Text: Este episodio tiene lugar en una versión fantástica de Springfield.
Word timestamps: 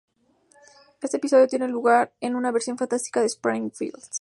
Este 0.99 1.17
episodio 1.17 1.47
tiene 1.47 1.67
lugar 1.67 2.11
en 2.21 2.33
una 2.35 2.51
versión 2.51 2.75
fantástica 2.75 3.19
de 3.19 3.27
Springfield. 3.27 4.01